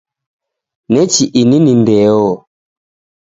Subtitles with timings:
[0.91, 2.29] Nechi ini ni ndeo?